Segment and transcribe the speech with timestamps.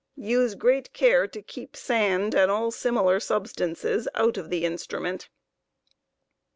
[0.15, 5.29] Use great care to keep sand and all similar substances out of the instrument.